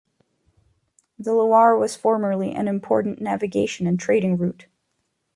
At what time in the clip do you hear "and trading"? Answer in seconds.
3.85-4.35